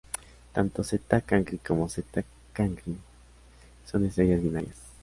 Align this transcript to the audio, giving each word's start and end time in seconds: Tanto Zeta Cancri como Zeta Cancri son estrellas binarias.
Tanto 0.51 0.81
Zeta 0.83 1.21
Cancri 1.21 1.59
como 1.59 1.87
Zeta 1.87 2.23
Cancri 2.53 2.97
son 3.85 4.03
estrellas 4.07 4.41
binarias. 4.41 4.79